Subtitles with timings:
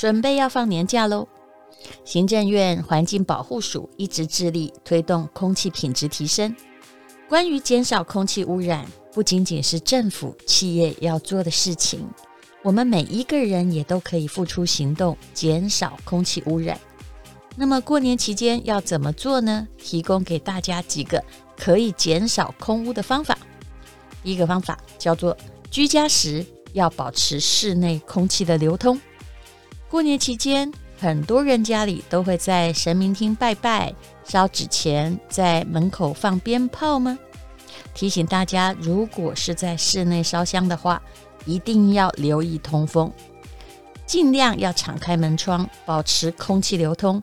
[0.00, 1.28] 准备要放年假喽。
[2.06, 6.56] 行政院环境保护署一直致力推动空气品质提升。
[7.28, 12.08] 关于减少空气污染，不仅仅是政府企业要做的事情，
[12.62, 16.80] 我们每一个人也都可以付出行动，减少空气污染。
[17.54, 19.68] 那么过年期间要怎么做呢？
[19.76, 21.22] 提供给大家几个
[21.58, 23.36] 可以减少空污的方法。
[24.22, 25.36] 第一个方法叫做
[25.70, 26.42] 居家时
[26.72, 28.98] 要保持室内空气的流通。
[29.90, 33.92] 过年期间，很多人家里都会在神明厅拜拜、
[34.22, 37.18] 烧纸钱，在门口放鞭炮吗？
[37.92, 41.02] 提醒大家，如果是在室内烧香的话，
[41.44, 43.12] 一定要留意通风，
[44.06, 47.20] 尽量要敞开门窗，保持空气流通。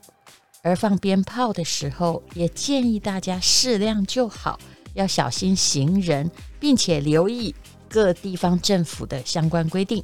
[0.61, 4.59] 而放鞭炮的时候，也建议大家适量就好，
[4.93, 7.55] 要小心行人，并且留意
[7.87, 10.03] 各地方政府的相关规定。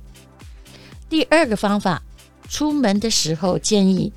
[1.10, 2.02] 第二个方法。
[2.50, 4.12] 出门的时候，建议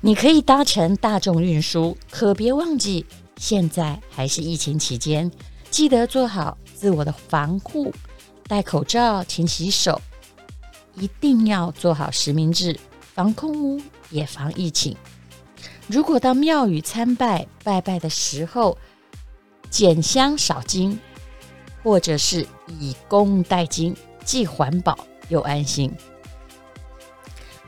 [0.00, 5.30] 你可以搭乘大众运输，可别忘记现在还是疫情期间，
[5.70, 7.92] 记得做好自我的防护，
[8.46, 10.00] 戴口罩、勤洗手，
[10.94, 12.78] 一定要做好实名制，
[13.14, 14.96] 防空污也防疫情。
[15.86, 18.76] 如果到庙宇参拜拜拜的时候，
[19.70, 20.98] 减香少金，
[21.82, 22.46] 或者是
[22.80, 25.92] 以工代金，既环保又安心。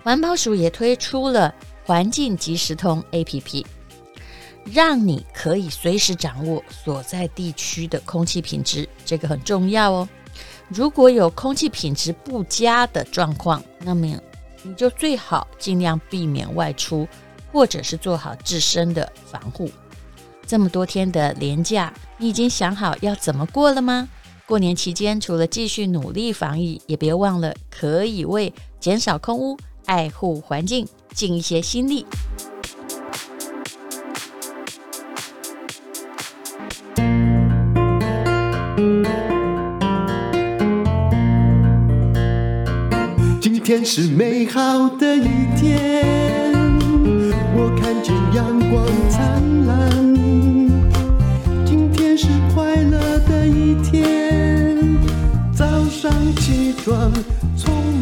[0.09, 3.62] 环保署也推出了环境即时通 APP，
[4.64, 10.09] 让你可以随时掌握所在地区的空气品质，这个很重要哦。
[10.69, 14.06] 如果有空气品质不佳的状况，那么
[14.62, 17.06] 你就最好尽量避免外出，
[17.53, 19.70] 或者是做好自身的防护。
[20.47, 24.09] 这么多天的年假，你已经想好要怎么过了吗？
[24.47, 29.59] 过年期间，除了继续努力防疫，也别忘了可以为减少空污。
[29.89, 32.06] 爱护环境，尽一些心力。
[43.40, 46.52] 今天是美好的一天，
[47.55, 49.90] 我看见阳光灿烂。
[51.64, 54.98] 今天是快乐的一天，
[55.55, 57.11] 早上起床
[57.57, 57.98] 充满。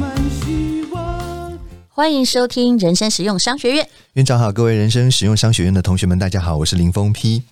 [1.97, 3.89] 欢迎收听人生实用商学院。
[4.12, 7.43] 院长好，各位人生实用商学院的同学们，大家好，我是林峰批。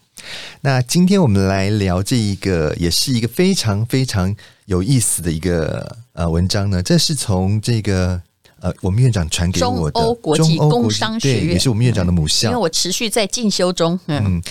[0.61, 6.83] 那今天我们来聊这一个，也是一个非常非常有意思的一个呃文章呢。
[6.83, 8.21] 这是从这个
[8.61, 12.51] 呃我们院长传给我的中欧国际工商学院，也是我们院长的母校。
[12.51, 13.99] 因为我持续在进修中。
[14.09, 14.43] 嗯，嗯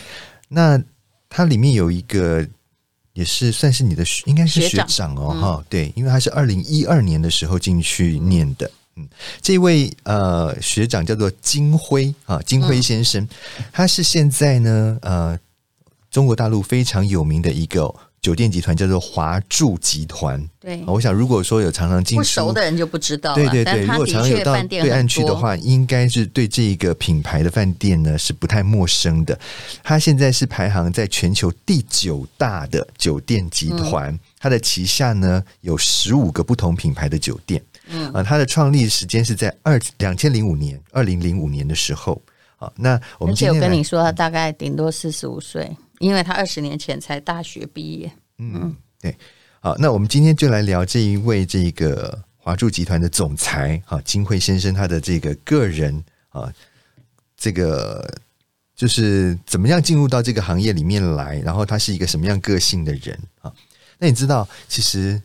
[0.47, 0.81] 那
[1.29, 2.43] 它里面有一个
[3.13, 8.71] 也是算是你的应该是学长哦哈、嗯，对，因为他是二零一二年的时候进去念的。
[8.95, 9.07] 嗯，
[9.41, 15.39] 这位呃学长叫做金辉啊，金辉先生，嗯，他是现在呢呃
[16.11, 20.47] 中国大陆非常有名的一个酒店集团，叫做华住集团。
[20.59, 23.33] 对，我想如果说有常常进出，不熟的人就不知道。
[23.35, 29.37] 对对对，如果常常有到对岸去的话，应该是对这个品牌的饭店呢是不太陌生的。
[29.83, 37.61] 他现在是排行在全球第九大的酒店集团，他，嗯，的旗下呢有十五个不同品牌的酒店。
[37.87, 42.21] 嗯，啊，它的创立时间是在二两千零五年，二零零五年的时候。
[42.55, 48.09] 好，那我们今天有跟你说，他大概顶多四十五岁，因为他二十年前才大学毕业。
[48.37, 49.13] 嗯，对。
[49.59, 56.49] 好，那我们今天就来聊这一位这个华住集团的总裁啊，金慧先生他的这个个人啊，
[57.35, 58.09] 这个
[58.73, 63.51] 就是怎么样进入到这个行业里面来，然后他是一个什么样个性的人啊？
[63.97, 65.21] 那你知道，其实。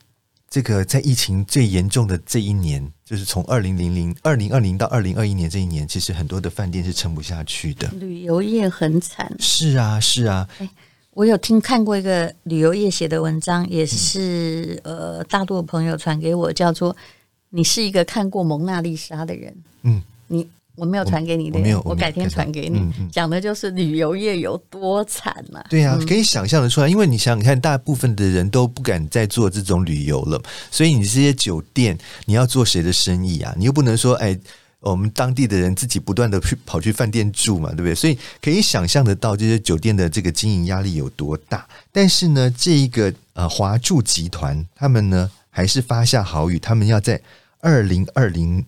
[0.50, 7.88] 这个在疫情最严重的这一年，就是从二零零零二零二零到二零二一年这一年，其实很多的饭店是撑不下去的。
[8.00, 9.31] 旅游业很惨。
[9.38, 10.48] 是啊，是啊。
[10.59, 10.69] 哎，
[11.10, 16.97] 我有听看过一个旅游业写的文章，也是、嗯、呃大陆的朋友传给我，叫做
[17.50, 19.54] “你是一个看过蒙娜丽莎的人”。
[19.83, 20.48] 嗯，你。
[20.78, 22.80] 我没有传给你的，我，我，我改天传给你。
[23.10, 25.66] 讲的就是旅游业有多惨啊！
[25.69, 30.41] 对啊，可以想象的出来，因为你想想看，大部分的人都不敢再做这种旅游了，
[30.71, 33.53] 所以你这些酒店，你要做谁的生意啊？
[33.59, 34.39] 你又不能说，哎，
[34.80, 37.95] 我们当地的人自己不断的去跑去饭店住嘛，对不对？
[37.95, 41.66] 所以可以想象得到这些酒店的这个经营压力有多大。
[41.91, 47.21] 但是呢，这一个呃华住集团，他们呢还是发下豪语，他们要在
[47.60, 48.65] 二零二零。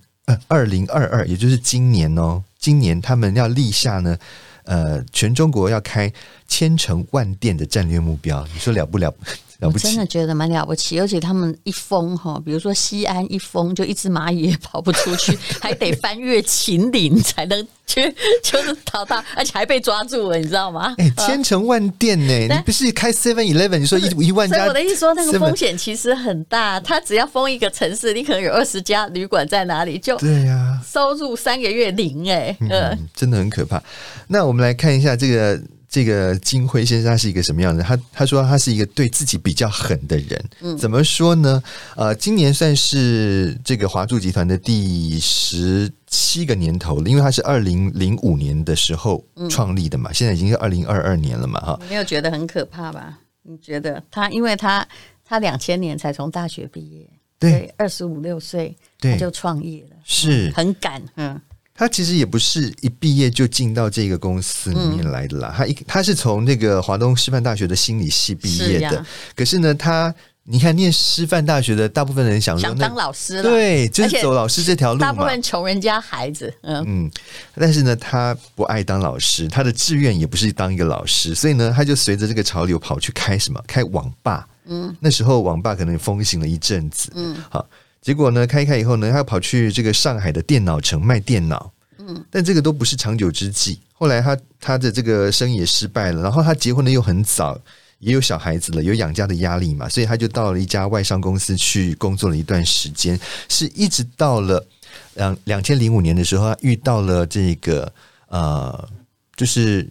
[0.48, 4.18] 二零二二，也就是今年哦，今年他们要立下呢，
[4.64, 6.12] 呃，全中国要开
[6.50, 9.14] 千城万店的战略目标，你说了不了？
[9.60, 10.98] 了不起，真的觉得蛮了不起。
[10.98, 18.02] 而且他们一封哈，比如说西安一封，就一只蚂蚁也跑不出去， 还得翻越秦岭才能去，
[18.42, 20.94] 就是逃到，而且还被抓住了，你知道吗？
[20.96, 22.46] 哎、欸，千城万店呢？
[22.48, 23.76] 但你不是开 Seven Eleven？
[23.76, 26.80] 你说一一万家，所以我的意思说，那个风险其实很大。
[26.80, 33.82] 他只要封一个城市，你可能有二十家旅馆在哪里，就对呀，收入三个月零哎，嗯，真的很可怕。
[34.28, 35.60] 那我们来看一下这个。
[35.90, 37.82] 这个金辉先生他是一个什么样的？
[37.82, 40.50] 他他说他是一个对自己比较狠的人。
[40.60, 41.60] 嗯，怎么说呢？
[41.96, 51.80] 呃，今年算是这个华住集团的第十七个年头了，因为他是二零零五年的时候创立的嘛，嗯、现在已经是二零二二年了嘛，哈。
[51.88, 53.18] 没有觉得很可怕吧？
[53.42, 54.86] 你觉得他，因为他
[55.24, 61.40] 他两千年才从大学毕业，对，二十五六岁他就创业了，是、嗯、很敢，嗯。
[61.80, 69.04] 他其实也不是一毕业就进到这个公司里面来的啦，嗯、他一他是从那个华东师范大学的心理系毕业的，是
[69.34, 75.06] 可是呢，他你看念师范大学的大部分人想说想当老师了，对，就是走老师这条路嘛。
[75.06, 77.10] 大部分穷人家孩子，嗯嗯，
[77.54, 83.58] 但是呢，他不爱当老师，他的志愿也不是当一个老师，所以呢，他就随着这个潮流跑去开什么？
[83.66, 87.66] 开网吧，嗯，那时候网吧可能风行了一阵子，嗯，好。
[88.00, 93.78] 结果呢，开一开以后呢，他跑去这个上海的电脑城卖电脑，嗯，但这个都不是长久之计。
[93.92, 97.60] 后来他他的这个生意也失败了，然后他结婚的又很早，
[97.98, 103.20] 也有小孩子了，有养家的压力嘛，所以他就到了一家外商公司去工作了一段时间，
[103.50, 104.66] 是一直到了
[105.14, 107.92] 两两千零五年的时候，他遇到了这个
[108.28, 108.88] 呃，
[109.36, 109.86] 就是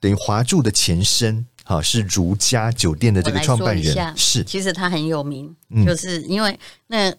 [0.00, 5.54] 等于华住的前身，哈，是如家酒店的这个创办人，是，其实他很有名，
[5.86, 6.58] 就是因为
[6.88, 7.14] 那。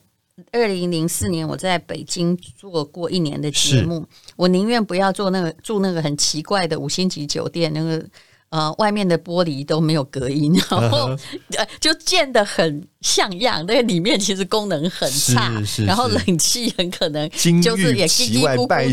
[0.51, 4.05] 二零零四年，我在北京做过一年的节目。
[4.35, 8.05] 我宁愿不要做那个住那个很奇怪的五星级酒店，那个
[8.49, 11.07] 呃外面的玻璃都没有隔音， 然后
[11.55, 17.29] 呃就建得很像样，那个里面其实功能很差，是是是然后冷气很可能
[17.61, 18.91] 就是也叽叽咕咕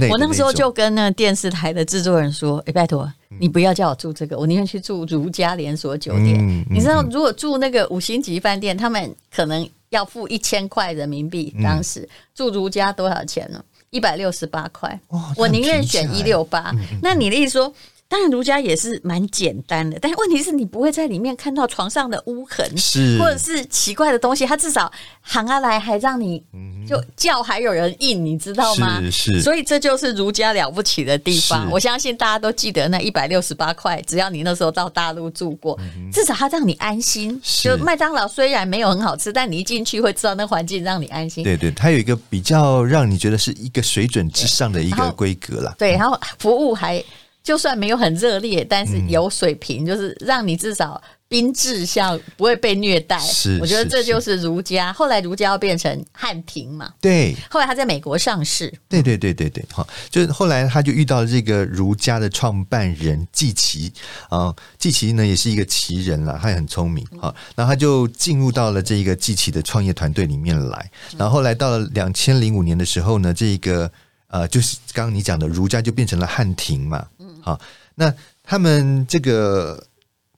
[0.00, 0.08] 的。
[0.08, 6.36] 我那个时候就跟那个电视台的制作人说：“哎，拜托你不要叫我住这个，我宁愿去住如家连锁酒店。
[6.36, 9.64] 嗯”你知道，如果住那个五星级饭店，他们可能。
[9.94, 13.64] 要付一千块人民币，当时、嗯、住如家多少钱呢？
[13.90, 15.00] 一百六十八块。
[15.36, 16.72] 我宁愿选一六八。
[17.00, 17.72] 那你的意思说？
[18.06, 24.46] 当然，儒家也是蛮简单的，但是问题是你不会在里面看到床上的污痕，是或者是奇怪的东西。
[24.46, 24.90] 他至少
[25.20, 26.40] 喊下来还让你
[26.86, 29.00] 就叫，还有人应，你知道吗？
[29.00, 31.68] 是，是，所以这就是儒家了不起的地方。
[31.70, 37.40] 我相信大家都记得那一百六十八块，只要你那时候到大陆住过，嗯、至少他让你安心。
[37.42, 41.42] 是就麦当劳虽然没有很好吃，但你一进去会知道那环境让你安心。
[41.42, 45.74] 对对，它有一个比较让你觉得是一个水准之上的一个规格了。
[45.76, 47.02] 对，然后服务还。
[47.44, 53.18] 就算没有很热烈，但是有水平，嗯、就是让你至少宾至孝不会被虐待。
[53.18, 54.90] 是，我觉得这就是儒家。
[54.94, 56.90] 后来儒家要变成汉庭嘛？
[57.02, 57.36] 对。
[57.50, 58.72] 后来他在美国上市。
[58.88, 63.92] 对对对对对，哈，就是后来他就遇到了这个儒家的创办人季琦
[64.30, 73.90] 啊，季琦呢也是一个奇人啦，他也很聪明啊，然后他就进入到了这个季琦的创业团队里面来，然后后来到了两千零五年的时候呢，这个
[74.28, 77.06] 呃，就是刚刚你讲的儒家就变成了汉庭嘛。
[77.44, 77.60] 好，
[77.96, 79.86] 那他们这个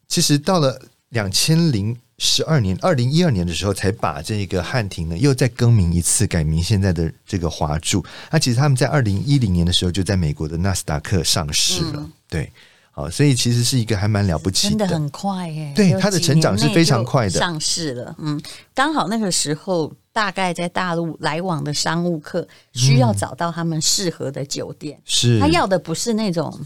[0.09, 0.77] 其实到了
[1.11, 8.05] 两千零十二年，二零一二年的时候，才把这个汉庭呢又再更名一次，改名现在的这个华住。
[8.33, 12.53] 那其实他们在二零一零年的时候就在美国的纳斯达克上市了，嗯、对。
[12.99, 15.71] 好，所以其实是一个还蛮了不起的，真的很快耶。
[15.77, 18.17] 对，它的成长是非常快的，上市了。
[18.19, 18.41] 嗯，
[18.75, 26.59] 刚好那个时候，大概在大陆来往的商务客需要找到他们适合的酒店，是、嗯、他要的不是那种，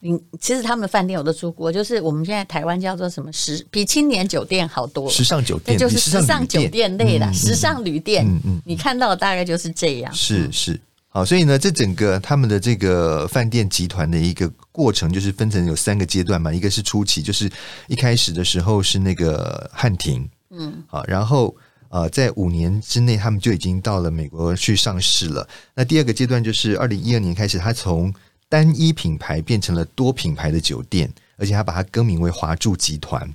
[0.00, 8.26] 嗯，其实他们的饭店我都住过，就是我们现在台湾叫做什么时，比青年酒店好多，时尚酒店，就是时尚酒店类的，时尚旅店。
[8.26, 10.80] 嗯嗯，你看到的大概就是这样，是是。
[11.16, 16.52] 好，所以呢，这整个他们的这个饭店集团的一个过程，就是分成有三个阶段嘛。
[16.52, 17.50] 一个是初期，就是
[17.86, 21.56] 一开始的时候是那个汉庭，嗯，好，然后
[21.88, 25.48] 呃，在五年之内，他们就已经到了美国去上市了。
[25.74, 28.12] 那第二个阶段就是二零一二年开始，他从
[28.50, 33.26] 单一品牌变成了多品牌的酒店，而且他把它更名为华住集团。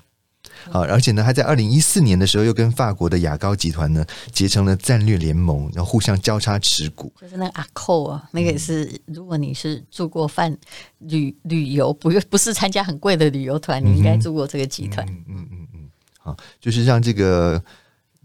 [0.70, 7.12] 好，而且呢，他在二零一四年的时候又跟法国的雅高集团呢结成了战略联盟，然后互相交叉持股。
[7.20, 10.56] 就是那个阿扣啊，那个也是，嗯、如果你是住过饭
[11.00, 15.06] 旅旅游，不不是参加很贵的旅游团，你应该住过这个集团。
[15.08, 15.90] 嗯嗯嗯嗯，
[16.20, 17.62] 好，就是让这个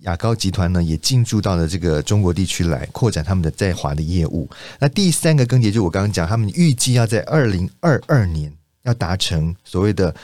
[0.01, 4.49] 雅高集团呢也进驻到了这个中国地区来扩展他们的在华的业务。
[4.79, 8.53] 那第三个更迭，就我刚刚讲，他们预计要在二零二二年
[8.83, 10.15] 要达成所谓的。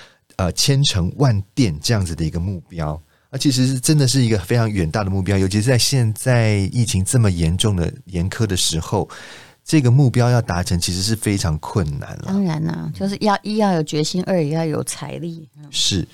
[0.43, 3.01] 呃千城万店这样子的一个目标。
[3.31, 9.09] 那，其实是真的是一个非常远大的目标，尤其是在现在疫情这么严重的严苛的时候，
[9.65, 12.25] 这个目标要达成，其实是非常困难了。
[12.27, 15.49] 当然啦、啊，就是要一要有决心，二也要有财力。
[15.71, 16.07] 是。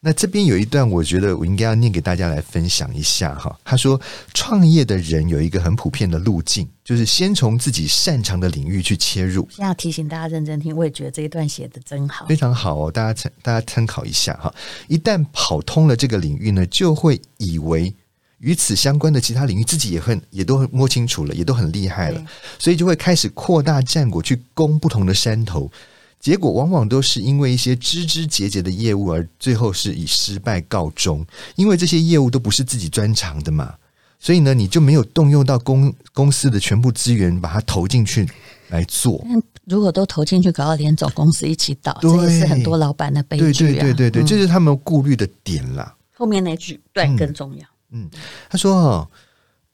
[0.00, 3.58] 那这边有一段，我觉得我应该要念给大家来分享一下哈。
[3.64, 4.00] 他说，
[4.32, 9.48] 创业的人有一个很普遍的路径，就是先从自己擅长的领域去切入。
[9.50, 14.54] 现在要提醒大家认真听，我也觉得这一段写得真好，非常好哦，大家参大家参考一下哈。
[14.86, 17.92] 一旦跑通了这个领域呢，就会以为
[18.38, 22.24] 与此相关的其他领域自己也很也都摸清楚了，也都很厉害了，
[22.60, 25.68] 所以就会开始扩大战果，去攻不同的山头。
[26.18, 31.24] 结果往往都是因为一些枝枝节节的业务，而最后是以失败告终。
[31.54, 33.74] 因为这些业务都不是自己专长的嘛，
[34.18, 38.28] 所以呢，你就没有动用到公公司的全部资源，把它投进去
[38.70, 39.24] 来做。
[39.66, 43.52] 如果都投进去，搞到连总公司一起倒，这也是很多老板的悲剧啊。
[43.52, 45.94] 对对对对对，这是他们顾虑的点啦。
[46.12, 47.62] 后面那句对更重要。
[47.92, 48.10] 嗯，嗯，
[48.50, 49.08] 他说哦。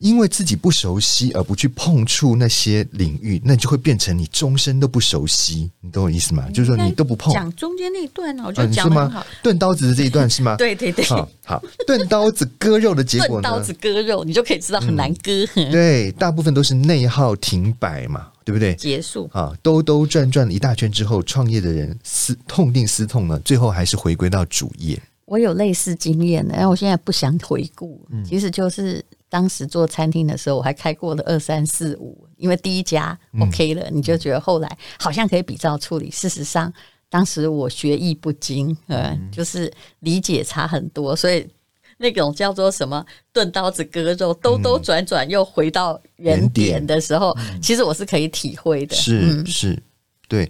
[0.03, 5.71] 因为自己不熟悉而不去碰触那些领域，那就会变成你终身都不熟悉。
[5.81, 6.51] 你懂我意思吗？
[6.53, 7.33] 就是说你都不碰。
[7.33, 9.25] 讲中间那一段呢，我就讲很好。
[9.45, 10.57] 钝刀子的这一段是吗？
[10.59, 11.05] 对对对。
[11.05, 13.43] 好，好，钝刀子割肉的结果呢？
[13.43, 15.31] 钝刀子割肉，你就可以知道很难割。
[15.55, 18.75] 嗯、对，大部分都是内耗停摆嘛，对不对？
[18.75, 25.01] 结束啊，兜兜转转了一大圈之后，创业的人思痛定思痛呢，最后还是回归到主业。
[25.27, 29.05] 我有类似经验的，但我现在不想回顾，其实就是。
[29.33, 36.11] 当时做餐厅的时候，我还开过了二三四五，因为第一家 OK 了，嗯、你就觉得后来好像可以比照处理。
[36.11, 36.71] 事实上，
[37.09, 41.49] 当时我学艺不精，呃、嗯，就是理解差很多，所以
[41.97, 48.95] 那种叫做什么钝刀子割肉，兜兜转转又回到原点的时候，嗯、其实我是可以体会的。
[48.95, 49.83] 是、嗯、是，
[50.29, 50.47] 对。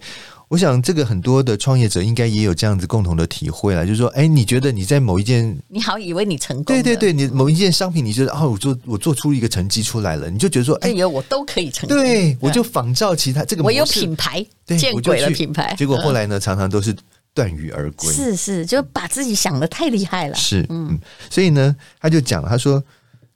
[0.53, 14.45] 我想，这个很多的创业者应该也有这样子共同的体会了，就是说，哎，你觉得你在某一件， 你好以为你成功，对对对，你某一件商品，你觉得哦，我做我做出一个成绩出来了，你就觉得说，哎呦，我都可以成功，对，我就仿照其他这个，我有品牌，
[14.77, 16.95] 见鬼了品牌， 结果后来呢，常常都是
[17.33, 20.99] 断羽而归，是是，就把自己想的太厉害了，是嗯，
[21.31, 22.83] 所以呢，他就讲了，他说。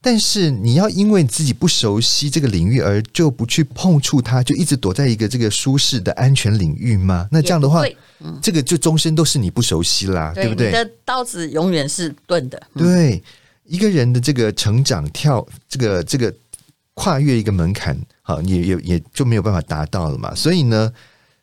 [0.08, 7.28] 但是你要因为你自己不熟悉这个领域而就不去碰触它，就一直躲在一个这个舒适的安全领域吗？
[7.30, 7.84] 那这样的话，
[8.22, 10.68] 嗯、这个就终身都是你不熟悉啦，对，对不对？
[10.68, 12.58] 你的刀子永远是钝的。
[12.76, 13.22] 嗯、对，
[13.66, 16.34] 一个人的这个成长跳这个这个
[16.94, 20.34] 跨越一个门槛，好，也也也就没有办法达到了嘛。
[20.34, 20.90] 所以呢，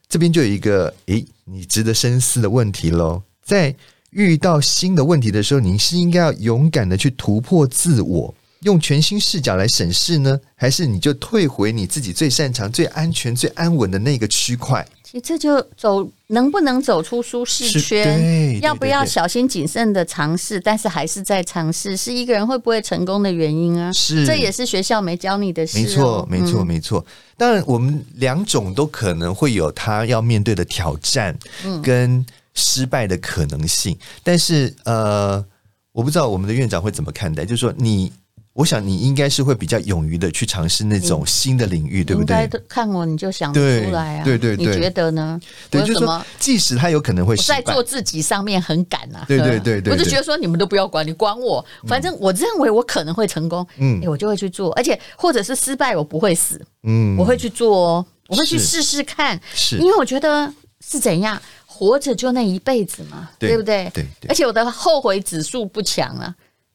[0.09, 3.23] 这边就有一个诶，你值得深思的问题喽。
[3.45, 3.77] 在
[4.09, 8.35] 遇到新的问题的时候，你是应该要勇敢的去突破自我。
[8.65, 14.87] 用全新视角来审视呢，还是你就退回你自己最擅长、最安全、最安稳的那个区块？
[15.03, 18.59] 其实这就走，能不能走出舒适圈？
[18.63, 20.59] 要不要小心谨慎的尝试？
[20.59, 23.93] 但是还是在尝试，是一个人会不会成功的原因啊？
[23.93, 25.81] 是，这也是学校没教你的事哦。
[25.81, 27.07] 没错，没错，没错。
[27.37, 31.39] 当然，我们两种都可能会有他要面对的挑战，
[31.83, 33.93] 跟失败的可能性。
[33.93, 33.99] 嗯。
[34.25, 35.45] 但是，呃，
[35.93, 38.11] 我不知道我们的院长会怎么看待，就是说你。
[38.55, 42.45] 我想你应该是会比较勇于的去尝试那种新的领域，对不对？
[42.45, 45.41] 应该看我你就想得出来啊，对对对，你觉得呢？
[45.69, 59.79] 对，就是说，即使他有可能会失败，在做自己上面很敢啊，对对对对，我就觉得说你们都不要管，你管我，反正我认为我可能会成功，嗯，我就会去做，而且或者是失败我不会死，嗯，我会去做哦，我会去试试看，是。
[59.79, 60.49] 因为我觉得
[60.89, 63.91] 是怎样活着就那一辈子嘛，对不对？
[63.93, 66.33] 对，而且我的后悔指数不强啊。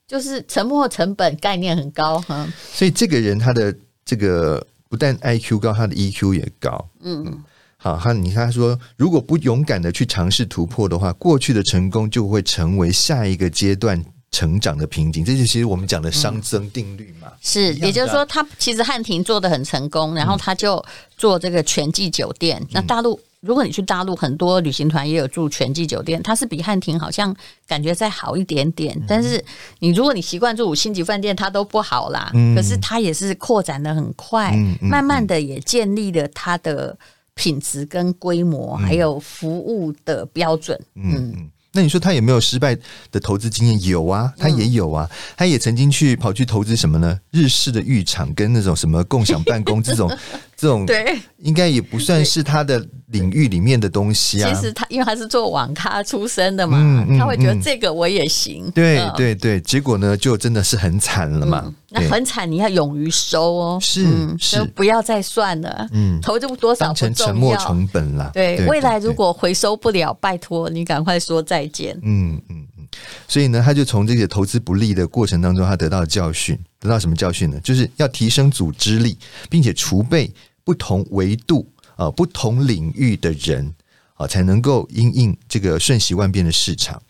[0.09, 3.73] 就是沉没成本概念很高哈，所以这个人他的
[4.03, 6.89] 这个不但 IQ 高，他的 EQ 也高。
[7.01, 7.43] 嗯，
[7.77, 15.23] 好，他你看他说，如果不勇敢的去尝试突破的话，过去的成功就会成为下一个阶段成长的瓶颈。
[15.23, 17.31] 这就其实我们讲的熵增定律嘛。
[17.41, 20.83] 是，也就是说，他其实汉庭做的很成功，然后他就
[21.17, 22.65] 做这个全季酒店。
[22.71, 23.19] 那大陆。
[23.41, 27.33] 如果你去大陆，很多旅行团也有住全季酒店，它是比汉庭好像
[27.65, 28.93] 感觉再好一点点。
[28.97, 29.41] 嗯、但是
[29.79, 32.29] 你如果你习惯住五星级饭店，它都不好啦。
[32.33, 36.97] 嗯、可是它也是扩展的很快，慢慢的也建立了它的
[37.33, 40.77] 品质跟规模，嗯、还有服务的标准。
[40.95, 41.49] 嗯。
[41.71, 42.75] 嗯那你说他有没有失败
[43.11, 43.79] 的投资经验？
[43.83, 45.07] 有啊，他也有啊，
[45.37, 47.19] 他也曾经去跑去投资什么呢？
[47.29, 50.09] 日式的浴场跟那种什么共享办公这种
[50.57, 54.51] 这种，对，应该也不算是他的领域里面的东西啊。
[54.51, 58.69] 其实他因为他是做网咖出身的嘛，嗯嗯、他会觉得这个我也行。
[58.71, 61.63] 对对对，结果呢，就真的是很惨了嘛。
[61.65, 65.87] 嗯、那很惨，你要勇于收哦，是、嗯、是，不要再算了。
[65.91, 68.29] 嗯，投入多少不重要，沉没成本了。
[68.33, 71.97] 对，未来如果回收不了，拜托你赶快说再见。
[72.03, 72.87] 嗯嗯嗯。
[73.27, 77.59] 所以呢，他就从这个投资不利的过程当中，他得到教训，得到什么教训呢？
[77.63, 79.17] 就是要提升组织力，
[79.49, 80.31] 并且储备
[80.63, 81.67] 不同维度。
[81.99, 83.73] 啊，不同领域的人
[84.13, 87.01] 啊，才能够因应这个瞬息万变的市场。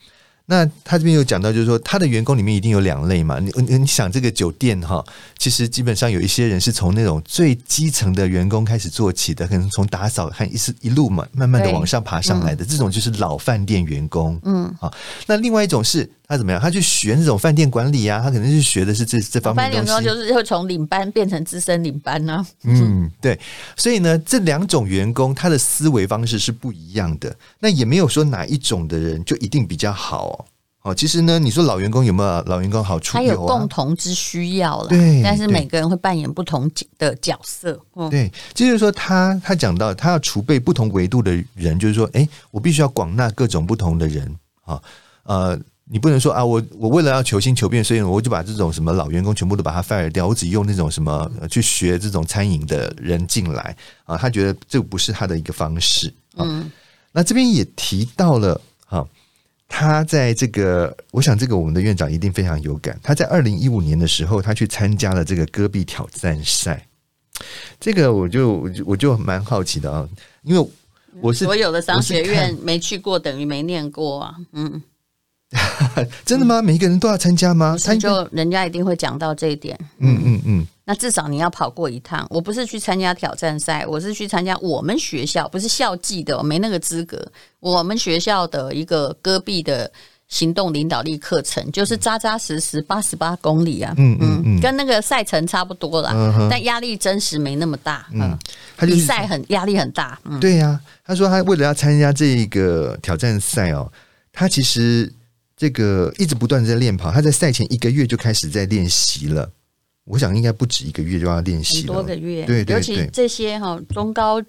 [0.48, 3.38] 那他这边有讲到，就是说他的员工里面一定有两类嘛。
[3.38, 5.06] 你你想这个酒店哈，
[5.38, 12.66] 其实基本上有一些人是从那种最基层的员工开始做起的，可能从打扫还一是一路嘛，慢慢的往上爬上来的。
[12.66, 14.42] 这种就是老饭店员工。
[14.44, 14.92] 嗯，啊，
[15.28, 16.62] 那另外一种是他怎么样？
[16.62, 19.92] 他去学那种饭店管理啊，他可能是学的是这这方面的东西。
[19.92, 22.48] 饭店员工就是会从领班变成资深领班呢、啊。
[22.66, 23.38] 嗯，对。
[23.76, 27.36] 所以呢，这两种员工他的思维方式是不一样的。
[27.58, 30.28] 那也没有说哪一种的人就一定比较好。
[30.84, 33.14] 哦，哦其实呢，你说老员工有没有老员工好处？
[33.14, 36.70] 他有共同之需要了，对，但是每个人会扮演不同
[37.00, 37.82] 的角色。
[37.96, 44.80] 嗯、对，就是说他他讲到他要储备不同维度的人，就是说，哎，我必须要广纳各种不同的人啊。
[45.24, 45.60] 呃，
[45.92, 54.16] 你不能说啊，我我为了要求新求变，所以我就把这种什么老员工全部都把他 fire 掉，我只用那种什么去学这种餐饮的人进来啊。
[54.16, 56.08] 他觉得这不是他的一个方式。
[56.36, 56.72] 啊、嗯，
[57.12, 59.06] 那这边也提到了啊。
[59.72, 63.00] 他在这个，我想这个我们的院长一定非常有感。
[63.04, 66.88] 他在二零一五年的时候，他去参加了这个戈壁挑战赛。
[67.80, 70.10] 这个我就我就蛮好奇的啊，
[70.42, 70.70] 因为
[71.22, 74.36] 我是所有的商学院没去过，等于没念过啊。
[74.54, 74.82] 嗯，
[76.26, 76.62] 真的吗？
[76.62, 77.76] 每一个人都要参加吗？
[77.80, 79.78] 参就人家一定会讲到这一点。
[79.98, 80.42] 嗯嗯嗯。
[80.46, 82.26] 嗯那至少你要跑过一趟。
[82.32, 87.24] 我不是去参加挑战赛，我是去参加我们学校，不是校际的，我没那个资格。
[87.60, 89.92] 我们学校的一个戈壁的
[90.30, 98.08] 行动领导力课程，就是扎扎实实八十八公里啊，嗯嗯嗯，跟那个赛程差不多啦，嗯、但压力真实没那么大。
[98.12, 98.36] 嗯，
[98.76, 100.20] 他比赛很压力很大。
[100.26, 103.92] 嗯、对呀、啊，他说他为了要参加这个挑战赛哦，
[104.34, 105.14] 他其实
[105.60, 109.52] 这个一直不断在练跑，他在赛前一个月就开始在练习了。
[110.06, 112.46] 我想应该不止一个月就要练习，了多个月。
[112.46, 114.42] 对，对，对，尤其这些哈中高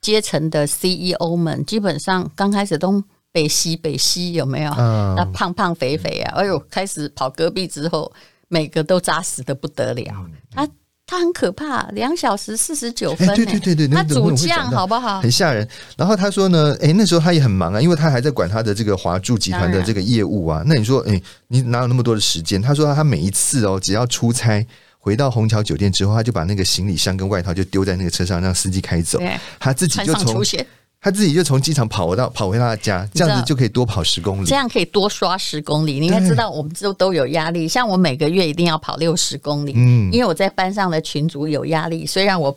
[0.00, 4.72] 阶层的 CEO 们，基本上刚开始都北西北西有没有？
[4.72, 8.12] 嗯，那胖胖肥肥啊，哎呦，开始跑戈壁之后，
[8.48, 10.12] 每个都扎实的不得了。
[10.16, 10.68] 嗯、他
[11.10, 15.20] 他很可怕，两小时四十九分、欸，对对对对，他主将好不好？
[15.20, 15.66] 很吓人。
[15.96, 20.62] 然后他说呢，哎，那时候他也很忙啊，因为他还在管他的这个华住集团的这个业务啊。
[20.64, 22.62] 那你说，哎，你哪有那么多的时间？
[22.62, 24.64] 他说他每一次哦，只要出差。
[25.02, 29.18] 回到虹桥酒店之后，他就把那个行李箱跟外套就丢在那个车上，让司机开走。
[29.58, 30.44] 他自己就从
[31.00, 34.46] 他自己就从机场跑到跑回他的家，这样子就可以多跑十公里。
[34.46, 35.98] 这样可以多刷十公里。
[35.98, 37.66] 你应该知道，我们都都有压力。
[37.66, 42.06] 像我每个月一定要跑六十公里，嗯，因为我在班上的群组有压力。
[42.06, 42.56] 虽然我。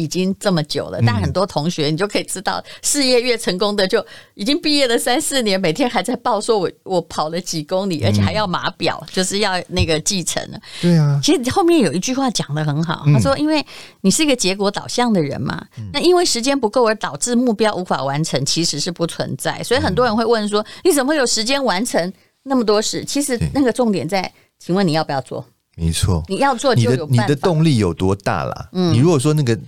[0.00, 10.42] 已经这么久了，但很多同学你就可以知道，事业越成功的就已经毕业了三四年，每天还在报说我我跑了几公里，而且还要码表，就是要那个继承。
[10.80, 13.64] 对啊，其实后面有一句话讲的很好，他说：“因为
[14.00, 19.62] 你是一个结果导向的人嘛，那因为时间不够而导致目标无法完成，其实是不存在。
[19.62, 22.12] 所以很多人会问说：你怎么会有时间完成
[22.44, 23.04] 那么多事？
[23.04, 25.44] 其实那个重点在，请问你要不要做？
[25.76, 28.68] 没错，你要做就有你的动力有多大啦？
[28.72, 29.58] 嗯，你如果说那个。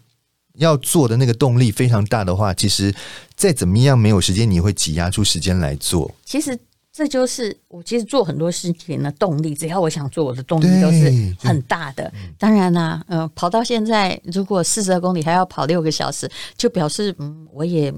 [0.55, 2.95] 要做的那个动力非常大的话，其实
[3.35, 6.11] 再怎么样没有时间，你会挤压出时间来做。
[6.25, 6.59] 其实
[6.93, 9.55] 这就是我其实做很多事情的动力。
[9.55, 12.13] 只要我想做，我的动力都是很大的。
[12.39, 17.93] 当然啦、啊，呃，跑到现在，如果四十二公里还要跑六个小时，就表示嗯，我也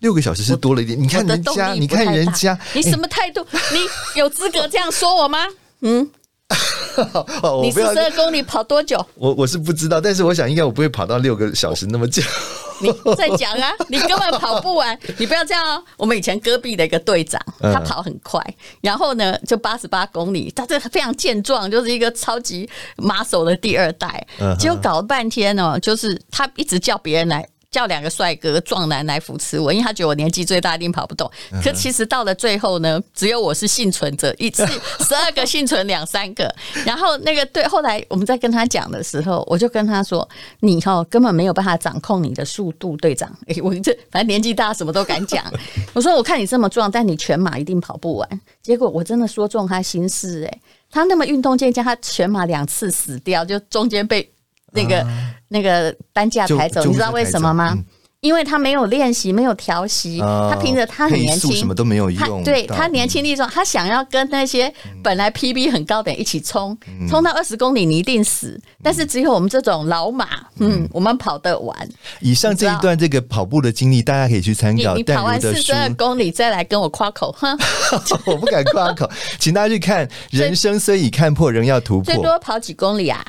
[0.00, 1.00] 六个小时是多了一点。
[1.00, 3.40] 你看人家，你看人家，你什么态度？
[3.40, 5.38] 欸、你有资格这样说我吗？
[5.80, 6.10] 嗯。
[7.62, 9.04] 你四十二公里跑多久？
[9.14, 12.22] 我我是不知道，但是我想应该我不会跑到六个小时那么久。
[12.80, 14.98] 你再讲啊， 你根本跑不完。
[15.16, 15.82] 你不要这样哦。
[15.96, 18.42] 我们以前戈壁的一个队长，他跑很快，
[18.80, 24.26] 然后呢就八十八公里，他这非常健壮，就是一个超级马手的第二代。
[24.58, 27.46] 结果搞了半天呢，就是他一直叫别人来。
[27.72, 31.28] 叫两个帅哥壮男来扶持我，因为他觉得我年纪最大，一定跑不动。
[31.64, 34.66] 可其实到了最后呢，只有我是幸存者，一次
[35.08, 36.54] 十二个幸存两三个。
[36.84, 40.28] 然后那个对，后来我们在跟他讲的时候，我就跟他说
[40.60, 43.34] ：“你哈根本没有办法掌控你的速度，队长。
[43.48, 45.42] ”哎，我这反正年纪大，什么都敢讲。
[45.94, 54.30] 我说：“我看你这么壮，但你全马一定跑不完。”结果我真的说中他心事，哎，他那么运动健将，他全马两次死掉，就中间被。
[54.72, 55.06] 那个
[55.48, 57.78] 那个担架抬走，你知道为什么吗？
[58.20, 62.44] 因为他没有练习，没有调息，他凭着他很年轻，什么都没有用。
[62.44, 68.56] 对他年轻力壮，他想要跟那些本来 PB 很高的人一起冲，冲到二十公里你一定死。
[68.80, 70.28] 但是只有我们这种老马，
[70.60, 71.76] 嗯，我们跑得完。
[72.20, 74.94] 以上这一段这个跑步的经历，大家可以去参考。
[74.94, 77.58] 你跑完四十二公里再来跟我夸口，哼，
[78.24, 80.08] 我不敢夸口，请大家去看。
[80.30, 82.04] 人生虽已看破，仍要突破。
[82.04, 83.20] 最多跑几公里啊？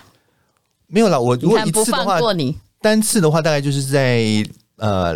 [0.93, 2.19] 没有了，我如果一次的话，
[2.79, 4.23] 单次的话大概就是在。
[4.77, 5.15] 呃，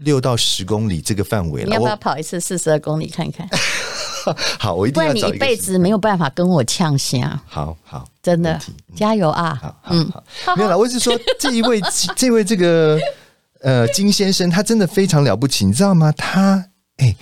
[0.00, 1.68] 六到十公里这个范围了。
[1.68, 3.48] 你要不要跑一次四十二公里看看？
[4.60, 5.12] 好，我一定要。
[5.12, 7.20] 不然你一辈子没有办法跟我呛声。
[7.46, 8.60] 好好，真的
[8.94, 9.58] 加油啊！
[9.60, 10.08] 好，嗯，
[10.56, 10.78] 没有了。
[10.78, 11.80] 我是说，这一位，
[12.14, 12.96] 这位这个
[13.62, 16.12] 呃金先生，他真的非常了不起，你知道吗？
[16.12, 16.64] 他
[16.98, 17.16] 哎，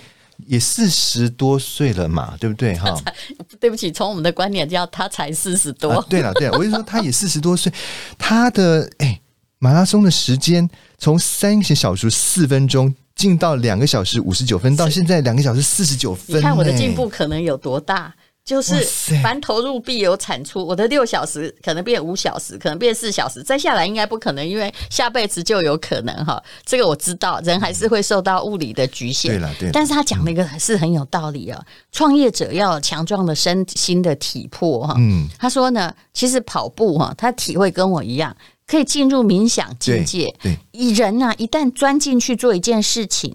[0.45, 2.75] 也四十多岁了嘛，对不对？
[2.77, 2.95] 哈，
[3.59, 6.05] 对不起，从我们的观点叫他才四十多。
[6.09, 7.71] 对了，对了，我就说，他也四十多岁，
[8.17, 9.19] 他的 哎。
[9.59, 10.69] 马拉松的时间
[10.99, 16.37] 从三个小时四分钟进到两个小时五十九分，到现在两个小时四十九分。
[16.37, 18.13] 你看我的进步可能有多大？
[18.47, 18.81] 就是
[19.21, 20.65] 凡投入必有产出。
[20.65, 26.41] 我的六小时可能变五小时，可能变四小时，再下来应该不可能，因为下辈子就有可能哈。
[26.65, 29.33] 这个我知道，人还是会受到物理的局限。
[29.33, 29.69] 对了，对。
[29.73, 31.61] 但是他讲那个是很有道理啊。
[31.91, 34.95] 创业者要有强壮的身心的体魄哈。
[34.97, 35.27] 嗯。
[35.37, 38.33] 他说呢，其实跑步哈，他体会跟我一样。
[38.65, 40.27] 可以进入冥想境界。
[40.41, 43.33] 对，以人啊，一旦钻进去做一件事情，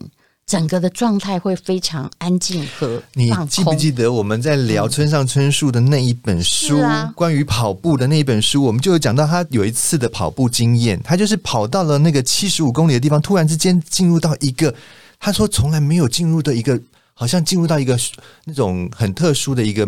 [0.53, 3.03] 整个的状态会非常安静和。
[3.15, 8.63] 你记不记得我们在聊村上春树的那一本书，嗯啊、关于跑步的那一本书？
[8.63, 14.75] 我们就有讲到他有一次的跑步经验，他就是跑到了那个七十五公里的地方，突然之间进入到一个
[15.19, 16.79] 他说从来没有进入的一个。
[17.23, 17.97] 好像进入到一个
[18.47, 19.85] 那种很特殊的一个，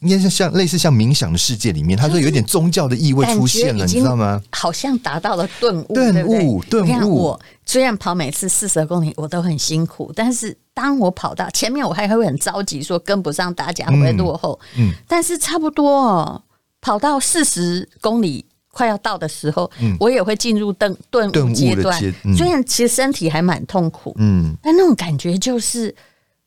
[0.00, 1.94] 应该是像类似像冥想的世界里面。
[1.94, 4.40] 他说有点宗教的意味出现了，你知道吗？
[4.50, 7.14] 好像达到了顿悟，顿悟，顿悟。
[7.16, 14.58] 我虽然跑每次四十公里我都很辛苦，但是当我跑到前面，我还会很着急，说跟不上大家会落后。
[14.78, 16.42] 嗯，但是差不多哦，
[16.80, 22.00] 跑到四十公里快要到的时候，我也会进入顿顿悟阶段。
[22.34, 25.94] 虽然其实身体还蛮痛苦，嗯，但那种感觉就是。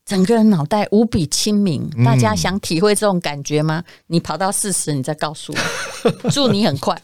[0.05, 3.81] 整个人脑袋无比清明，大家想体会这种感觉吗？
[3.87, 7.01] 嗯、你跑到四十，你再告诉我， 祝你很快。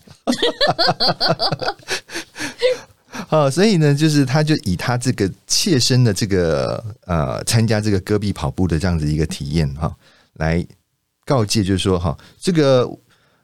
[3.30, 9.96] 呃， 所以呢，就是他就以他这个切身的这个呃参加这个戈壁跑步的这样子一个体验哈、哦，
[10.34, 10.66] 来
[11.26, 12.90] 告诫，就是说哈、哦，这个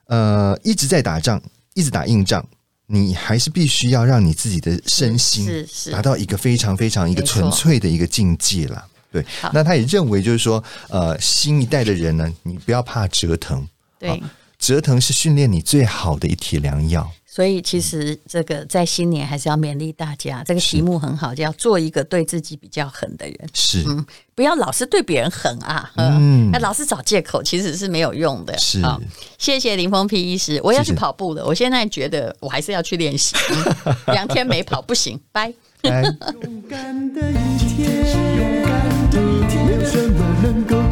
[0.08, 1.42] 呃一直在打仗，
[1.76, 2.46] 一直打硬仗，
[2.88, 8.86] 你还是必须要让你自己的身心达到一个非常非常一个纯粹的一个境界了。
[9.22, 13.66] 对，那他也认为就是说，呃，新一代的人呢，你不要怕折腾，
[13.98, 14.22] 对，
[14.60, 17.10] 折腾是训练你最好的一帖良药。
[17.26, 23.38] 所以其实这个在新年还是要勉励大家，这个题目很好，就要做一个对自己比较狠的人。
[23.54, 28.58] 是，嗯，不要老是对别人狠啊，嗯，那老是找借口，其实是没有用的。
[28.58, 28.82] 是，
[29.38, 31.46] 谢谢林峰丕医师，我要去跑步了。
[31.46, 33.36] 我现在觉得我还是要去练习，
[34.08, 35.54] 两天没跑不行，拜。
[35.84, 38.95] 勇敢的一天，勇敢的一天，
[39.54, 40.85] 没有什么能够